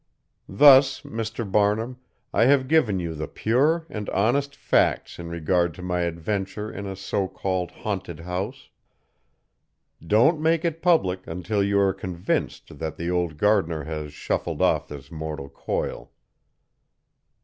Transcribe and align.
Thus, 0.49 1.01
Mr. 1.01 1.45
Barnum, 1.45 1.99
I 2.33 2.45
have 2.45 2.67
given 2.67 2.99
you 2.99 3.13
the 3.13 3.27
pure 3.27 3.85
and 3.87 4.09
honest 4.09 4.55
facts 4.55 5.19
in 5.19 5.29
regard 5.29 5.75
to 5.75 5.83
my 5.83 5.99
adventure 5.99 6.71
in 6.71 6.87
a 6.87 6.95
so 6.95 7.27
called 7.27 7.69
haunted 7.69 8.21
house. 8.21 8.69
Don't 10.01 10.41
make 10.41 10.65
it 10.65 10.81
public 10.81 11.27
until 11.27 11.61
you 11.61 11.79
are 11.79 11.93
convinced 11.93 12.79
that 12.79 12.97
the 12.97 13.11
old 13.11 13.37
gardener 13.37 13.83
has 13.83 14.11
shuffled 14.11 14.59
off 14.59 14.87
this 14.87 15.11
mortal 15.11 15.49
coil." 15.49 16.09